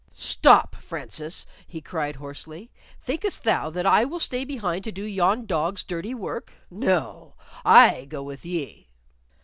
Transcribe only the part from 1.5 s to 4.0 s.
he cried, hoarsely. "Thinkest thou that